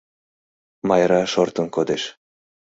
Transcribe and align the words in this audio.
Майра 0.87 1.21
шортын 1.33 1.67
кодеш. 1.75 2.03